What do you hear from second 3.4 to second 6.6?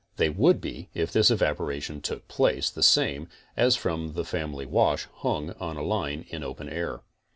as from the family wash hung on a line in